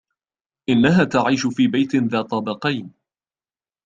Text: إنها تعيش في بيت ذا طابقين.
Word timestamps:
إنها 0.69 1.03
تعيش 1.03 1.47
في 1.47 1.67
بيت 1.67 1.95
ذا 1.95 2.21
طابقين. 2.21 2.93